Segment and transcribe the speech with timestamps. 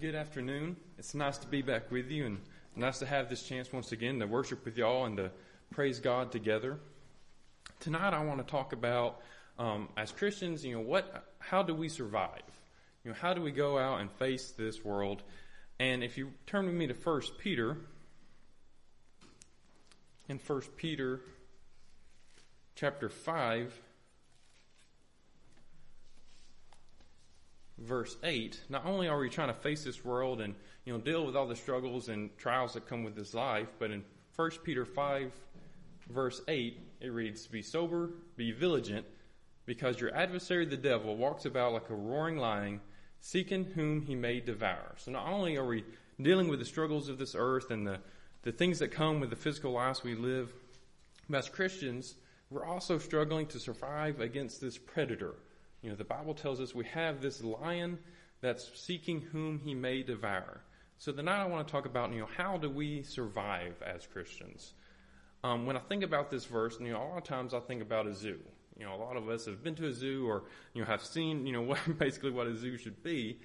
[0.00, 0.76] Good afternoon.
[0.96, 2.38] It's nice to be back with you and
[2.76, 5.32] nice to have this chance once again to worship with y'all and to
[5.72, 6.78] praise God together.
[7.80, 9.20] Tonight I want to talk about,
[9.58, 12.42] um, as Christians, you know, what, how do we survive?
[13.02, 15.24] You know, how do we go out and face this world?
[15.80, 17.78] And if you turn with me to First Peter,
[20.28, 21.22] in First Peter
[22.76, 23.80] chapter 5,
[27.78, 30.54] verse 8, not only are we trying to face this world and
[30.84, 33.90] you know deal with all the struggles and trials that come with this life, but
[33.90, 34.04] in
[34.36, 35.32] 1 Peter 5
[36.10, 39.06] verse 8 it reads, "Be sober, be vigilant,
[39.66, 42.80] because your adversary the devil walks about like a roaring lion,
[43.20, 45.84] seeking whom he may devour." So not only are we
[46.20, 48.00] dealing with the struggles of this earth and the
[48.42, 50.54] the things that come with the physical lives we live,
[51.28, 52.14] but as Christians,
[52.50, 55.34] we're also struggling to survive against this predator
[55.82, 57.98] you know, the Bible tells us we have this lion
[58.40, 60.60] that's seeking whom he may devour.
[60.98, 64.72] So tonight I want to talk about, you know, how do we survive as Christians?
[65.44, 67.82] Um, when I think about this verse, you know, a lot of times I think
[67.82, 68.40] about a zoo.
[68.76, 71.04] You know, a lot of us have been to a zoo or, you know, have
[71.04, 73.38] seen, you know, what, basically what a zoo should be.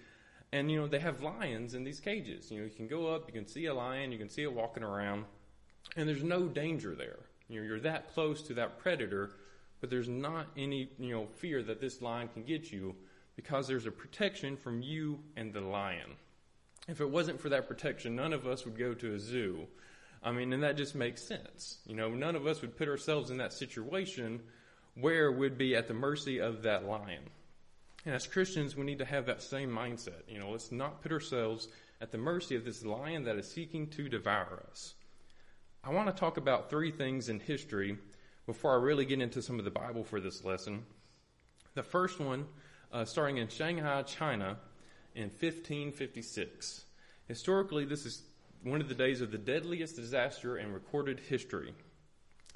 [0.52, 2.52] And, you know, they have lions in these cages.
[2.52, 4.53] You know, you can go up, you can see a lion, you can see it
[4.53, 5.25] walking around,
[5.95, 7.20] and there's no danger there.
[7.50, 9.31] You know, you're that close to that predator
[9.84, 12.95] but there's not any, you know, fear that this lion can get you
[13.36, 16.12] because there's a protection from you and the lion.
[16.88, 19.67] If it wasn't for that protection, none of us would go to a zoo.
[20.23, 21.80] I mean, and that just makes sense.
[21.86, 24.40] You know, none of us would put ourselves in that situation
[24.95, 27.30] where we'd be at the mercy of that lion.
[28.06, 30.22] And as Christians, we need to have that same mindset.
[30.30, 31.68] You know, let's not put ourselves
[32.00, 34.94] at the mercy of this lion that is seeking to devour us.
[35.84, 37.97] I want to talk about three things in history
[38.45, 40.83] before I really get into some of the Bible for this lesson.
[41.75, 42.45] The first one,
[42.91, 44.58] uh, starting in Shanghai, China,
[45.16, 46.85] in 1556.
[47.27, 48.23] Historically, this is
[48.63, 51.73] one of the days of the deadliest disaster in recorded history.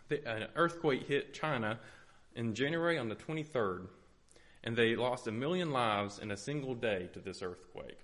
[0.09, 1.79] The, an earthquake hit China
[2.35, 3.88] in January on the 23rd,
[4.63, 8.00] and they lost a million lives in a single day to this earthquake.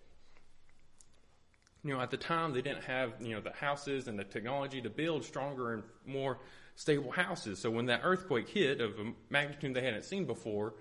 [1.84, 4.82] You know, at the time, they didn't have, you know, the houses and the technology
[4.82, 6.40] to build stronger and more
[6.76, 7.60] stable houses.
[7.60, 10.74] So when that earthquake hit of a magnitude they hadn't seen before,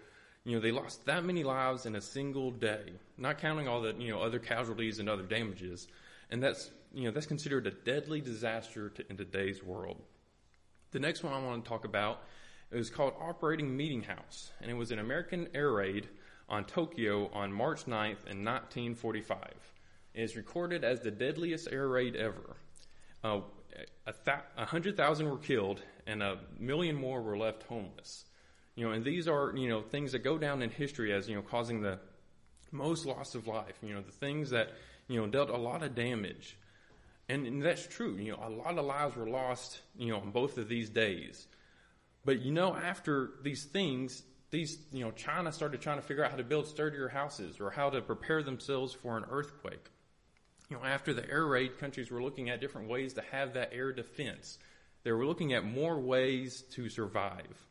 [0.45, 3.95] you know, they lost that many lives in a single day, not counting all the,
[3.99, 5.87] you know, other casualties and other damages.
[6.31, 10.03] And that's, you know, that's considered a deadly disaster to, in today's world.
[10.91, 12.23] The next one I want to talk about
[12.71, 16.09] is called Operation Meetinghouse, and it was an American air raid
[16.49, 19.39] on Tokyo on March 9th in 1945.
[20.15, 22.57] It is recorded as the deadliest air raid ever.
[23.23, 23.41] Uh,
[24.07, 28.25] a, th- a hundred thousand were killed and a million more were left homeless.
[28.75, 31.35] You know, and these are, you know, things that go down in history as, you
[31.35, 31.99] know, causing the
[32.71, 33.77] most loss of life.
[33.83, 34.71] You know, the things that,
[35.09, 36.57] you know, dealt a lot of damage.
[37.29, 38.17] And, and that's true.
[38.17, 41.47] You know, a lot of lives were lost, you know, on both of these days.
[42.25, 46.31] But, you know, after these things, these, you know, China started trying to figure out
[46.31, 49.91] how to build sturdier houses or how to prepare themselves for an earthquake
[50.73, 53.75] you know, after the air raid, countries were looking at different ways to have that
[53.75, 54.59] air defense.
[55.03, 57.67] They were looking at more ways to survive.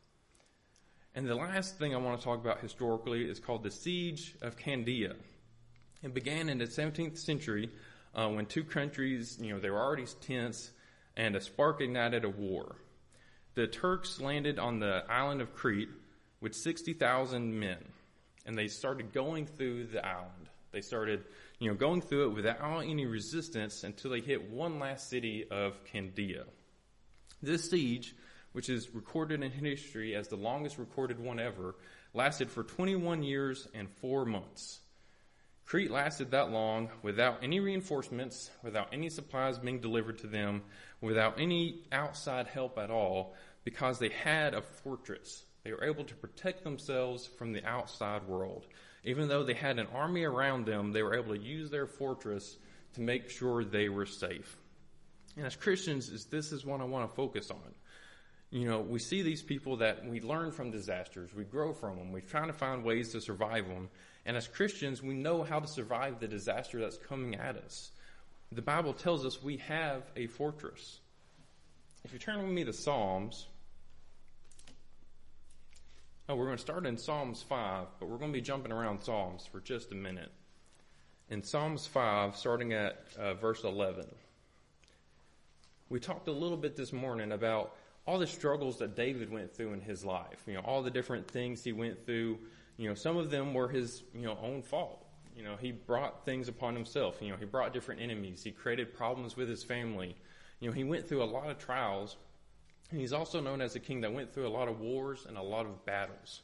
[1.16, 4.56] And the last thing I want to talk about historically is called the Siege of
[4.56, 5.16] Candia.
[6.04, 7.72] It began in the 17th century
[8.14, 10.70] uh, when two countries, you know, they were already tense
[11.18, 12.76] and a spark ignited a war.
[13.56, 15.90] The Turks landed on the island of Crete
[16.40, 17.80] with 60,000 men
[18.46, 20.50] and they started going through the island.
[20.72, 21.24] They started
[21.62, 25.78] you know, going through it without any resistance until they hit one last city of
[25.86, 26.46] Candia.
[27.44, 28.16] This siege,
[28.52, 31.76] which is recorded in history as the longest recorded one ever,
[32.16, 34.80] lasted for 21 years and four months.
[35.64, 40.64] Crete lasted that long without any reinforcements, without any supplies being delivered to them,
[41.00, 45.44] without any outside help at all, because they had a fortress.
[45.64, 48.66] They were able to protect themselves from the outside world.
[49.04, 52.58] Even though they had an army around them, they were able to use their fortress
[52.94, 54.58] to make sure they were safe.
[55.38, 57.74] And as Christians, this is what I want to focus on.
[58.52, 62.12] You know, we see these people that we learn from disasters, we grow from them,
[62.12, 63.90] we're trying to find ways to survive them.
[64.26, 67.92] And as Christians, we know how to survive the disaster that's coming at us.
[68.52, 71.00] The Bible tells us we have a fortress.
[72.04, 73.48] If you turn with me to Psalms,
[76.32, 79.04] Oh, we're going to start in Psalms 5, but we're going to be jumping around
[79.04, 80.32] Psalms for just a minute.
[81.30, 84.06] In Psalms 5, starting at uh, verse 11,
[85.90, 87.76] we talked a little bit this morning about
[88.06, 90.42] all the struggles that David went through in his life.
[90.48, 92.40] You know, all the different things he went through.
[92.78, 95.06] You know, some of them were his, you know, own fault.
[95.36, 97.18] You know, he brought things upon himself.
[97.20, 98.42] You know, he brought different enemies.
[98.42, 100.16] He created problems with his family.
[100.62, 102.16] You know, he went through a lot of trials.
[102.92, 105.42] He's also known as a king that went through a lot of wars and a
[105.42, 106.42] lot of battles.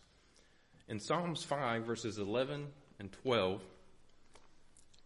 [0.88, 2.68] In Psalms 5, verses 11
[3.00, 3.62] and 12,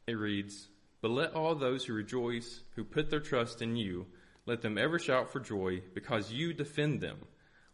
[0.07, 0.67] it reads,
[1.01, 4.05] But let all those who rejoice, who put their trust in you,
[4.45, 7.17] let them ever shout for joy, because you defend them.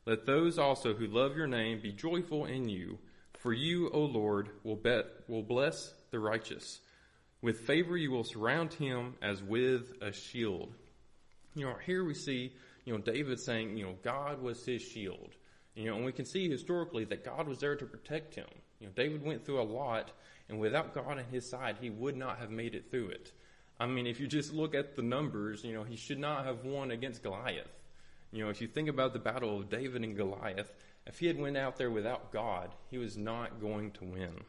[0.05, 2.97] Let those also who love your name be joyful in you,
[3.39, 6.79] for you, O Lord, will, bet, will bless the righteous.
[7.41, 10.73] With favor you will surround him as with a shield.
[11.55, 12.53] You know, here we see,
[12.87, 15.31] you know, David saying, you know, God was his shield.
[15.75, 18.47] You know, and we can see historically that God was there to protect him.
[18.79, 20.11] You know, David went through a lot,
[20.47, 23.33] and without God on his side, he would not have made it through it.
[23.77, 26.63] I mean, if you just look at the numbers, you know, he should not have
[26.63, 27.67] won against Goliath.
[28.31, 30.71] You know, if you think about the battle of David and Goliath,
[31.05, 34.45] if he had went out there without God, he was not going to win.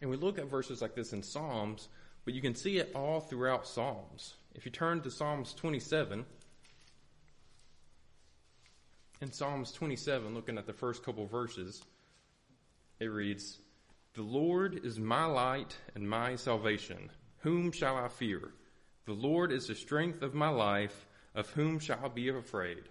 [0.00, 1.88] And we look at verses like this in Psalms,
[2.24, 4.32] but you can see it all throughout Psalms.
[4.54, 6.24] If you turn to Psalms 27,
[9.20, 11.82] in Psalms 27, looking at the first couple verses,
[13.00, 13.58] it reads,
[14.14, 17.10] The Lord is my light and my salvation.
[17.38, 18.40] Whom shall I fear?
[19.06, 21.06] The Lord is the strength of my life.
[21.34, 22.84] Of whom shall I be afraid?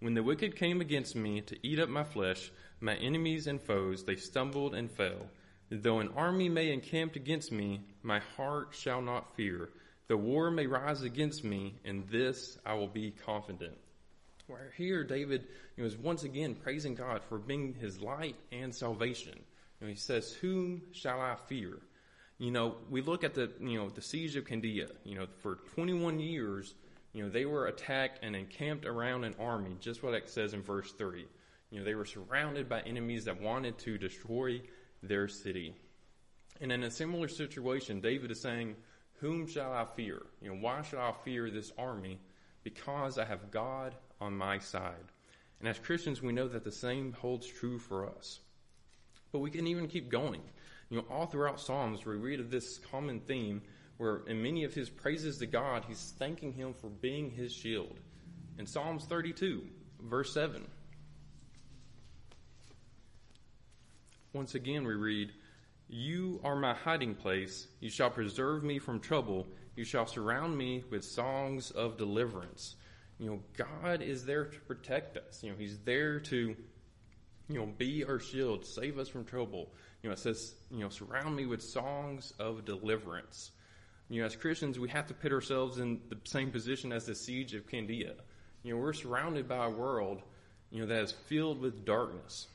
[0.00, 2.50] When the wicked came against me to eat up my flesh,
[2.80, 5.28] my enemies and foes, they stumbled and fell.
[5.70, 9.70] Though an army may encamp against me, my heart shall not fear.
[10.08, 13.78] The war may rise against me, in this I will be confident.
[14.46, 15.46] Where here, David
[15.76, 19.38] you know, is once again praising God for being his light and salvation.
[19.80, 21.78] You know, he says, Whom shall I fear?
[22.38, 24.88] You know, we look at the, you know, the siege of Candia.
[25.04, 26.74] You know, for 21 years,
[27.12, 30.62] you know, they were attacked and encamped around an army, just what it says in
[30.62, 31.24] verse 3.
[31.70, 34.60] You know, they were surrounded by enemies that wanted to destroy
[35.02, 35.74] their city.
[36.60, 38.76] And in a similar situation, David is saying,
[39.20, 40.22] Whom shall I fear?
[40.42, 42.20] You know, why should I fear this army?
[42.62, 45.12] Because I have God on my side.
[45.60, 48.40] And as Christians, we know that the same holds true for us.
[49.32, 50.42] But we can even keep going.
[50.90, 53.62] You know, all throughout Psalms, we read of this common theme
[53.96, 57.98] where in many of his praises to God, he's thanking him for being his shield.
[58.58, 59.64] In Psalms 32,
[60.02, 60.64] verse 7,
[64.32, 65.32] once again we read,
[65.88, 67.68] You are my hiding place.
[67.80, 69.46] You shall preserve me from trouble.
[69.76, 72.76] You shall surround me with songs of deliverance.
[73.18, 75.42] You know, God is there to protect us.
[75.42, 76.56] You know, He's there to,
[77.48, 79.72] you know, be our shield, save us from trouble.
[80.02, 83.52] You know, it says, you know, surround me with songs of deliverance.
[84.08, 87.14] You know, as Christians, we have to put ourselves in the same position as the
[87.14, 88.14] siege of Candia.
[88.62, 90.22] You know, we're surrounded by a world,
[90.70, 92.48] you know, that is filled with darkness.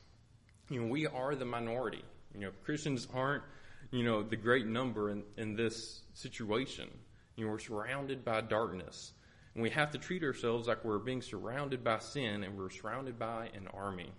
[0.70, 2.04] You know, we are the minority.
[2.34, 3.44] You know, Christians aren't,
[3.92, 6.88] you know, the great number in, in this situation.
[7.36, 9.14] You know, we're surrounded by darkness.
[9.54, 13.18] And we have to treat ourselves like we're being surrounded by sin and we're surrounded
[13.18, 14.12] by an army.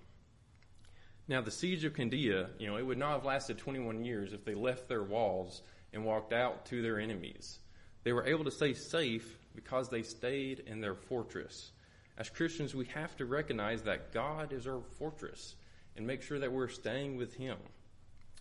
[1.28, 4.44] Now, the siege of Candia, you know, it would not have lasted 21 years if
[4.44, 5.62] they left their walls
[5.92, 7.60] and walked out to their enemies.
[8.02, 11.70] They were able to stay safe because they stayed in their fortress.
[12.18, 15.54] As Christians, we have to recognize that God is our fortress
[15.96, 17.56] and make sure that we're staying with Him.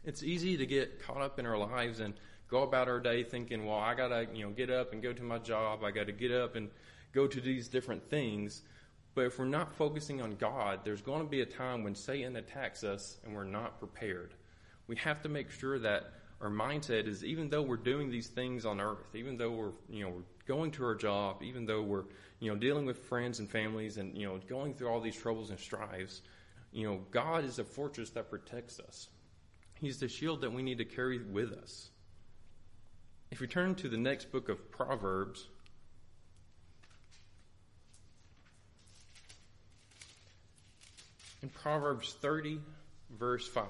[0.04, 2.14] It's easy to get caught up in our lives and
[2.50, 5.24] go about our day thinking, well, I gotta, you know, get up and go to
[5.24, 5.84] my job.
[5.84, 6.70] I gotta get up and
[7.14, 8.62] go to these different things.
[9.16, 12.36] But if we're not focusing on God, there's going to be a time when Satan
[12.36, 14.34] attacks us and we're not prepared.
[14.88, 18.66] We have to make sure that our mindset is even though we're doing these things
[18.66, 22.06] on earth, even though we're, you know, we're going to our job, even though we're,
[22.40, 25.50] you know, dealing with friends and families and, you know, going through all these troubles
[25.50, 26.22] and strives,
[26.72, 29.10] you know, God is a fortress that protects us.
[29.74, 31.90] He's the shield that we need to carry with us.
[33.32, 35.48] If we turn to the next book of Proverbs,
[41.44, 42.60] in Proverbs 30,
[43.12, 43.66] verse 5.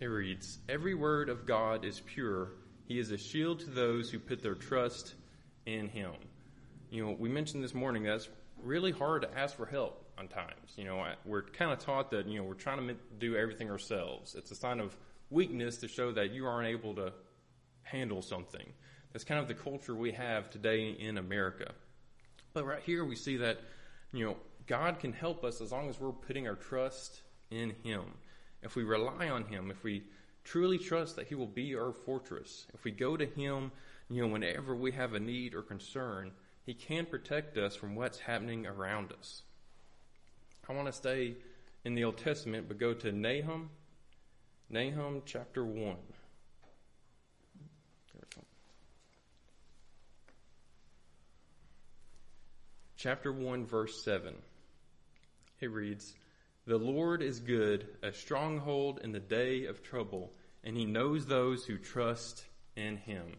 [0.00, 2.48] It reads, Every word of God is pure.
[2.88, 5.14] He is a shield to those who put their trust
[5.66, 6.12] in him.
[6.90, 8.28] You know, we mentioned this morning that's
[8.62, 10.72] really hard to ask for help on times.
[10.76, 14.34] You know, we're kind of taught that, you know, we're trying to do everything ourselves.
[14.34, 14.96] It's a sign of
[15.30, 17.12] weakness to show that you aren't able to
[17.82, 18.66] handle something.
[19.12, 21.72] That's kind of the culture we have today in America.
[22.52, 23.60] But right here we see that,
[24.12, 28.04] you know, God can help us as long as we're putting our trust in Him
[28.62, 30.04] if we rely on Him, if we
[30.44, 33.72] truly trust that He will be our fortress, if we go to Him,
[34.08, 36.32] you know, whenever we have a need or concern,
[36.64, 39.42] He can protect us from what's happening around us.
[40.68, 41.34] I want to stay
[41.84, 43.68] in the Old Testament, but go to Nahum,
[44.70, 45.96] Nahum chapter 1.
[52.96, 54.32] Chapter 1, verse 7.
[55.60, 56.14] It reads,
[56.66, 61.64] The Lord is good, a stronghold in the day of trouble, and he knows those
[61.64, 62.44] who trust
[62.76, 63.34] in him.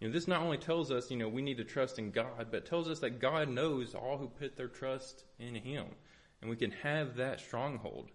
[0.00, 2.48] You know, this not only tells us, you know, we need to trust in God,
[2.50, 5.86] but tells us that God knows all who put their trust in him.
[6.40, 8.10] And we can have that stronghold.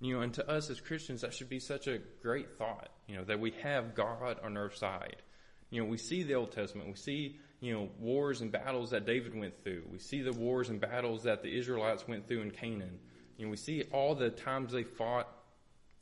[0.00, 3.16] You know, and to us as Christians, that should be such a great thought, you
[3.16, 5.22] know, that we have God on our side.
[5.70, 9.06] You know, we see the Old Testament, we see, you know, wars and battles that
[9.06, 9.84] David went through.
[9.90, 12.98] We see the wars and battles that the Israelites went through in Canaan.
[13.38, 15.28] You know, we see all the times they fought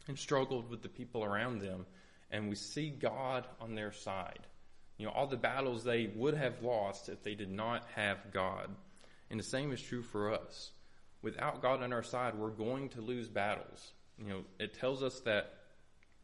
[0.09, 1.85] and struggled with the people around them,
[2.31, 4.41] and we see God on their side.
[4.97, 8.71] You know, all the battles they would have lost if they did not have God.
[9.31, 10.71] And the same is true for us
[11.23, 13.93] without God on our side, we're going to lose battles.
[14.19, 15.55] You know, it tells us that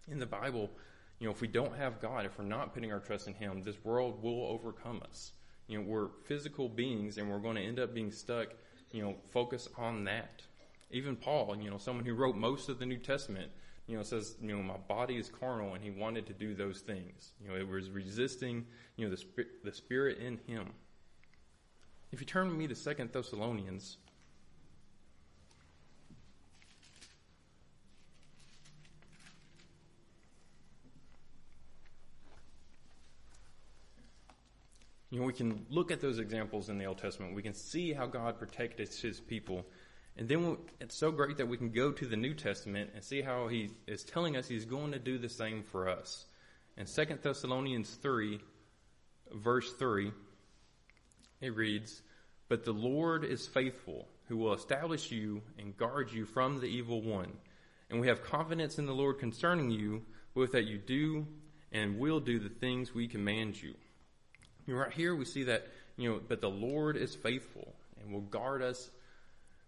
[0.08, 0.70] in the Bible,
[1.18, 3.62] you know, if we don't have God, if we're not putting our trust in Him,
[3.62, 5.32] this world will overcome us.
[5.66, 8.48] You know, we're physical beings and we're going to end up being stuck,
[8.92, 10.42] you know, focus on that.
[10.90, 13.50] Even Paul, you know, someone who wrote most of the New Testament,
[13.88, 16.80] you know, says, you know, my body is carnal and he wanted to do those
[16.80, 17.32] things.
[17.42, 20.70] You know, it was resisting, you know, the, the spirit in him.
[22.12, 23.96] If you turn with me to Second Thessalonians
[35.10, 37.34] You know, we can look at those examples in the Old Testament.
[37.34, 39.64] We can see how God protected his people.
[40.16, 43.22] And then it's so great that we can go to the New Testament and see
[43.22, 46.26] how he is telling us he's going to do the same for us.
[46.76, 48.40] In 2 Thessalonians 3,
[49.32, 50.10] verse 3,
[51.40, 52.02] it reads,
[52.48, 57.00] But the Lord is faithful, who will establish you and guard you from the evil
[57.00, 57.32] one.
[57.90, 60.02] And we have confidence in the Lord concerning you,
[60.34, 61.26] both that you do
[61.70, 63.74] and will do the things we command you.
[64.66, 68.12] You know, right here we see that, you know, but the Lord is faithful and
[68.12, 68.90] will guard us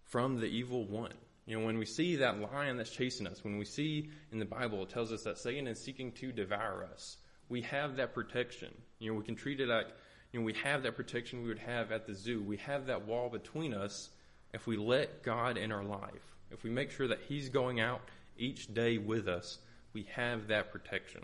[0.05, 1.15] from the evil one.
[1.47, 4.45] You know, when we see that lion that's chasing us, when we see in the
[4.45, 7.17] Bible, it tells us that Satan is seeking to devour us.
[7.49, 8.75] We have that protection.
[8.99, 9.87] You know, we can treat it like,
[10.33, 12.43] you know, we have that protection we would have at the zoo.
[12.43, 14.11] We have that wall between us
[14.53, 16.35] if we let God in our life.
[16.51, 18.01] If we make sure that He's going out
[18.37, 19.59] each day with us,
[19.95, 21.23] we have that protection.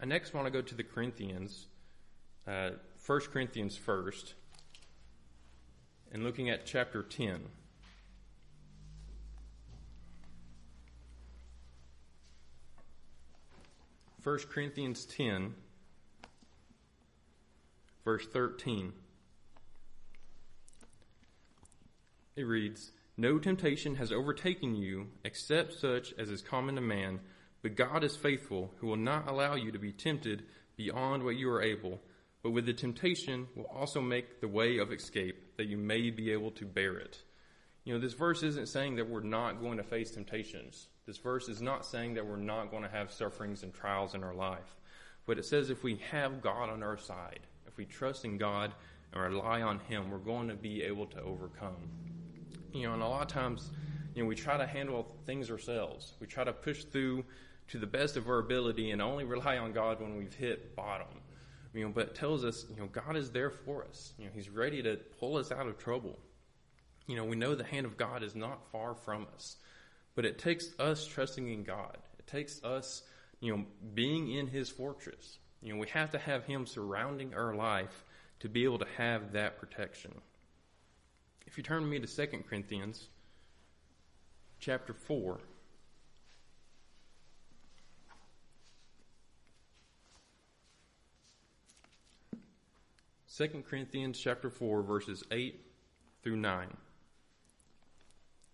[0.00, 1.66] I next want to go to the Corinthians
[2.50, 2.70] uh,
[3.06, 4.34] 1 Corinthians first
[6.12, 7.42] and looking at chapter 10.
[14.20, 15.54] First Corinthians 10,
[18.04, 18.92] verse 13.
[22.36, 27.20] It reads, No temptation has overtaken you except such as is common to man,
[27.62, 30.42] but God is faithful, who will not allow you to be tempted
[30.76, 32.00] beyond what you are able
[32.42, 36.32] but with the temptation will also make the way of escape that you may be
[36.32, 37.20] able to bear it.
[37.84, 40.88] You know, this verse isn't saying that we're not going to face temptations.
[41.06, 44.22] This verse is not saying that we're not going to have sufferings and trials in
[44.22, 44.76] our life.
[45.26, 48.72] But it says if we have God on our side, if we trust in God
[49.12, 51.88] and rely on Him, we're going to be able to overcome.
[52.72, 53.70] You know, and a lot of times,
[54.14, 56.14] you know, we try to handle things ourselves.
[56.20, 57.24] We try to push through
[57.68, 61.08] to the best of our ability and only rely on God when we've hit bottom.
[61.72, 64.12] You know, but tells us, you know, God is there for us.
[64.18, 66.18] You know, He's ready to pull us out of trouble.
[67.06, 69.56] You know, we know the hand of God is not far from us,
[70.14, 71.98] but it takes us trusting in God.
[72.18, 73.02] It takes us,
[73.40, 75.38] you know, being in His fortress.
[75.62, 78.04] You know, we have to have Him surrounding our life
[78.40, 80.12] to be able to have that protection.
[81.46, 83.08] If you turn with me to 2 Corinthians
[84.60, 85.40] chapter 4,
[93.40, 95.58] 2 Corinthians chapter 4 verses 8
[96.22, 96.76] through 9.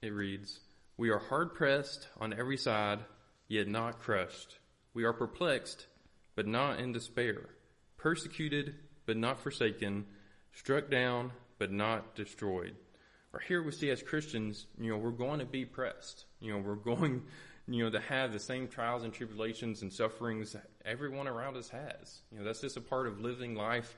[0.00, 0.60] It reads,
[0.96, 3.00] We are hard pressed on every side,
[3.48, 4.60] yet not crushed.
[4.94, 5.88] We are perplexed,
[6.36, 7.48] but not in despair.
[7.96, 8.76] Persecuted,
[9.06, 10.06] but not forsaken.
[10.52, 12.76] Struck down, but not destroyed.
[13.32, 16.26] Or here we see as Christians, you know, we're going to be pressed.
[16.38, 17.24] You know, we're going,
[17.66, 22.20] you know, to have the same trials and tribulations and sufferings everyone around us has.
[22.30, 23.96] You know, that's just a part of living life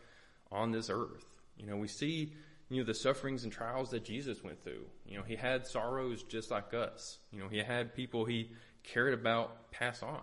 [0.50, 1.24] on this earth.
[1.56, 2.32] You know, we see,
[2.68, 4.86] you know, the sufferings and trials that Jesus went through.
[5.06, 7.18] You know, he had sorrows just like us.
[7.32, 8.50] You know, he had people he
[8.84, 10.22] cared about pass on.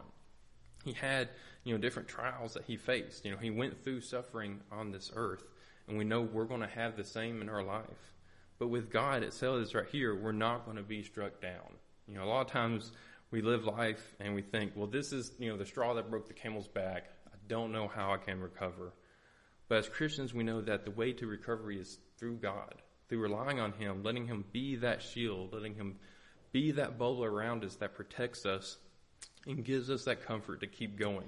[0.83, 1.29] He had,
[1.63, 3.25] you know, different trials that he faced.
[3.25, 5.43] You know, he went through suffering on this earth,
[5.87, 8.13] and we know we're going to have the same in our life.
[8.59, 11.73] But with God, it says right here, we're not going to be struck down.
[12.07, 12.91] You know, a lot of times
[13.31, 16.27] we live life and we think, well, this is, you know, the straw that broke
[16.27, 17.09] the camel's back.
[17.27, 18.93] I don't know how I can recover.
[19.67, 22.75] But as Christians, we know that the way to recovery is through God,
[23.09, 25.97] through relying on Him, letting Him be that shield, letting Him
[26.51, 28.77] be that bubble around us that protects us
[29.47, 31.27] and gives us that comfort to keep going.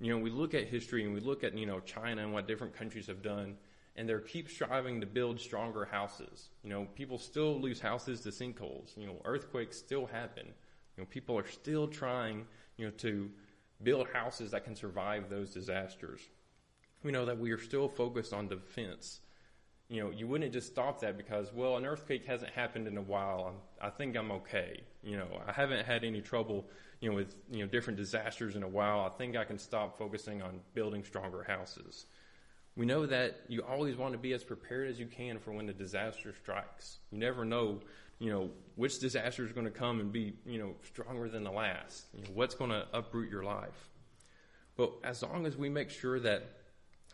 [0.00, 2.48] You know, we look at history and we look at, you know, China and what
[2.48, 3.56] different countries have done
[3.96, 6.48] and they keep striving to build stronger houses.
[6.62, 8.96] You know, people still lose houses to sinkholes.
[8.96, 10.46] You know, earthquakes still happen.
[10.96, 13.30] You know, people are still trying, you know, to
[13.82, 16.20] build houses that can survive those disasters.
[17.02, 19.20] We know that we are still focused on defense.
[19.88, 23.02] You know, you wouldn't just stop that because, well, an earthquake hasn't happened in a
[23.02, 23.52] while.
[23.80, 24.80] I'm, I think I'm okay.
[25.02, 26.66] You know, I haven't had any trouble,
[27.00, 29.00] you know, with, you know, different disasters in a while.
[29.00, 32.06] I think I can stop focusing on building stronger houses.
[32.74, 35.66] We know that you always want to be as prepared as you can for when
[35.66, 36.98] the disaster strikes.
[37.10, 37.80] You never know,
[38.18, 41.50] you know, which disaster is going to come and be, you know, stronger than the
[41.50, 42.06] last.
[42.14, 43.90] You know, what's going to uproot your life.
[44.76, 46.44] But as long as we make sure that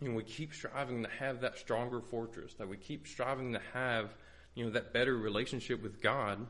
[0.00, 4.14] know, we keep striving to have that stronger fortress, that we keep striving to have,
[4.54, 6.46] you know, that better relationship with God,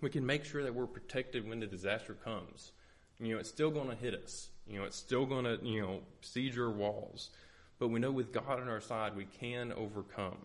[0.00, 2.72] we can make sure that we're protected when the disaster comes.
[3.20, 4.48] You know, it's still going to hit us.
[4.66, 7.30] You know, it's still going to, you know, siege your walls.
[7.78, 10.38] But we know with God on our side, we can overcome.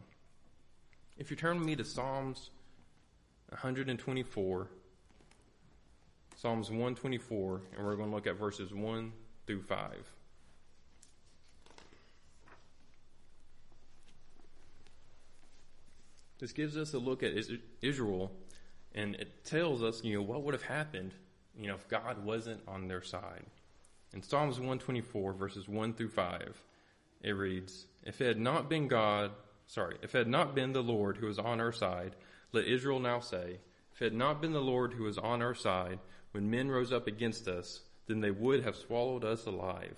[1.18, 2.50] If you turn with me to Psalms
[3.50, 4.68] 124,
[6.36, 9.12] Psalms 124, and we're going to look at verses 1
[9.46, 9.90] through 5.
[16.44, 17.32] This gives us a look at
[17.82, 18.30] Israel,
[18.94, 21.14] and it tells us, you know, what would have happened,
[21.58, 23.46] you know, if God wasn't on their side.
[24.14, 26.62] In Psalms 124, verses 1 through 5,
[27.22, 29.32] it reads, If it had not been God,
[29.68, 32.14] sorry, if it had not been the Lord who was on our side,
[32.52, 33.60] let Israel now say,
[33.94, 36.00] If it had not been the Lord who was on our side,
[36.32, 39.96] when men rose up against us, then they would have swallowed us alive.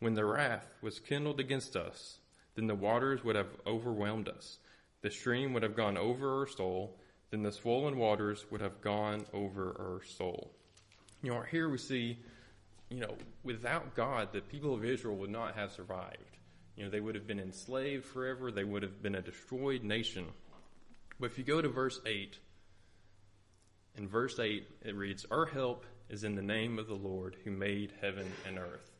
[0.00, 2.18] When the wrath was kindled against us,
[2.56, 4.58] then the waters would have overwhelmed us.
[5.04, 6.96] The stream would have gone over our soul,
[7.30, 10.50] then the swollen waters would have gone over our soul.
[11.22, 12.18] You know, here we see,
[12.88, 16.38] you know, without God, the people of Israel would not have survived.
[16.74, 18.50] You know, they would have been enslaved forever.
[18.50, 20.24] They would have been a destroyed nation.
[21.20, 22.38] But if you go to verse 8,
[23.98, 27.50] in verse 8, it reads, Our help is in the name of the Lord who
[27.50, 28.90] made heaven and earth.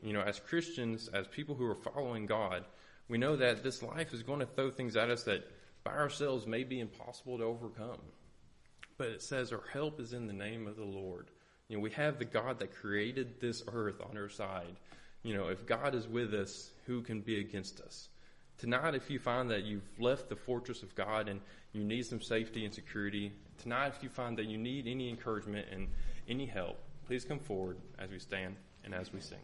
[0.00, 2.64] You know, as Christians, as people who are following God,
[3.10, 5.42] we know that this life is going to throw things at us that
[5.82, 7.98] by ourselves may be impossible to overcome.
[8.98, 11.26] But it says our help is in the name of the Lord.
[11.68, 14.76] You know, we have the God that created this earth on our side.
[15.24, 18.08] You know, if God is with us, who can be against us?
[18.58, 21.40] Tonight, if you find that you've left the fortress of God and
[21.72, 25.66] you need some safety and security, tonight, if you find that you need any encouragement
[25.72, 25.88] and
[26.28, 29.38] any help, please come forward as we stand and as we sing.